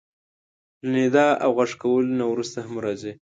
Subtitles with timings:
[0.89, 3.11] له ندا او غږ کولو نه وروسته هم راځي.